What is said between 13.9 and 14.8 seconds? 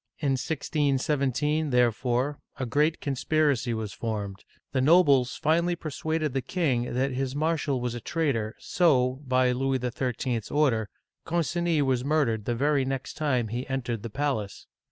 the palace.